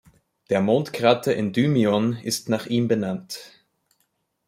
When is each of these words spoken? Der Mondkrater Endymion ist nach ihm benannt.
Der 0.49 0.61
Mondkrater 0.61 1.35
Endymion 1.35 2.13
ist 2.17 2.49
nach 2.49 2.65
ihm 2.65 2.87
benannt. 2.87 3.61